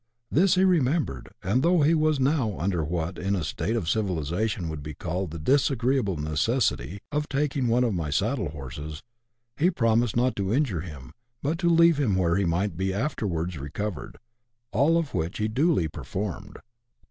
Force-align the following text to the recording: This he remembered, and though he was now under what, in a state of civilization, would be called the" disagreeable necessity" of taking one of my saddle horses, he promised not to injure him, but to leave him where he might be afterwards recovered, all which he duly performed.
This 0.31 0.55
he 0.55 0.63
remembered, 0.63 1.29
and 1.43 1.61
though 1.61 1.83
he 1.83 1.93
was 1.93 2.19
now 2.19 2.57
under 2.57 2.83
what, 2.83 3.19
in 3.19 3.35
a 3.35 3.43
state 3.43 3.75
of 3.75 3.87
civilization, 3.87 4.67
would 4.67 4.81
be 4.81 4.95
called 4.95 5.29
the" 5.29 5.37
disagreeable 5.53 6.17
necessity" 6.17 7.01
of 7.11 7.29
taking 7.29 7.67
one 7.67 7.83
of 7.83 7.93
my 7.93 8.09
saddle 8.09 8.49
horses, 8.49 9.03
he 9.59 9.69
promised 9.69 10.15
not 10.15 10.35
to 10.37 10.51
injure 10.51 10.81
him, 10.81 11.13
but 11.43 11.59
to 11.59 11.69
leave 11.69 11.99
him 11.99 12.15
where 12.15 12.35
he 12.35 12.45
might 12.45 12.75
be 12.77 12.91
afterwards 12.91 13.59
recovered, 13.59 14.17
all 14.71 14.99
which 15.03 15.37
he 15.37 15.47
duly 15.47 15.87
performed. 15.87 16.57